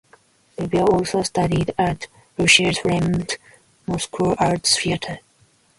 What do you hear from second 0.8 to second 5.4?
also studied at Russia's famed Moscow Art Theatre.